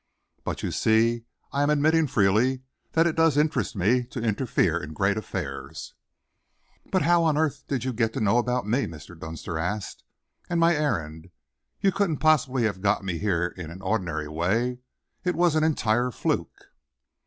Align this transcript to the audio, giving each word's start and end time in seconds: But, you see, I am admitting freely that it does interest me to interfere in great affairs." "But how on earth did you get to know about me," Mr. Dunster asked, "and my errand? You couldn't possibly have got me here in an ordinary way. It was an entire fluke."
But, 0.43 0.63
you 0.63 0.71
see, 0.71 1.25
I 1.51 1.61
am 1.61 1.69
admitting 1.69 2.07
freely 2.07 2.63
that 2.93 3.05
it 3.05 3.15
does 3.15 3.37
interest 3.37 3.75
me 3.75 4.03
to 4.05 4.19
interfere 4.19 4.81
in 4.81 4.93
great 4.93 5.15
affairs." 5.15 5.93
"But 6.89 7.03
how 7.03 7.21
on 7.23 7.37
earth 7.37 7.65
did 7.67 7.83
you 7.83 7.93
get 7.93 8.11
to 8.13 8.19
know 8.19 8.39
about 8.39 8.65
me," 8.65 8.87
Mr. 8.87 9.15
Dunster 9.15 9.59
asked, 9.59 10.03
"and 10.49 10.59
my 10.59 10.75
errand? 10.75 11.29
You 11.81 11.91
couldn't 11.91 12.17
possibly 12.17 12.63
have 12.63 12.81
got 12.81 13.03
me 13.03 13.19
here 13.19 13.53
in 13.55 13.69
an 13.69 13.83
ordinary 13.83 14.27
way. 14.27 14.79
It 15.23 15.35
was 15.35 15.53
an 15.55 15.63
entire 15.63 16.09
fluke." 16.09 16.71